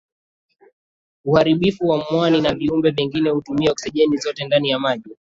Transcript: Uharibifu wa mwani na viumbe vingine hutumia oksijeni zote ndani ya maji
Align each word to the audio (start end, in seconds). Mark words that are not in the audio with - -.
Uharibifu 1.25 1.87
wa 1.87 2.05
mwani 2.11 2.41
na 2.41 2.53
viumbe 2.55 2.91
vingine 2.91 3.29
hutumia 3.29 3.71
oksijeni 3.71 4.17
zote 4.17 4.45
ndani 4.45 4.69
ya 4.69 4.79
maji 4.79 5.15